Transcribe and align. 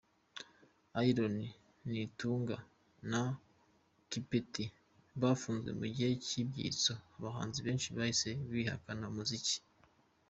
Aaron 0.99 1.37
Nitunga 1.89 2.57
na 3.11 3.21
Kipeti 4.09 4.65
bafunzwe 5.21 5.69
mu 5.79 5.85
gihe 5.93 6.09
cy’ibyitso, 6.25 6.93
abahanzi 7.17 7.59
benshi 7.65 7.87
bahise 7.97 8.29
bihakana 8.51 9.05
umuziki. 9.11 9.57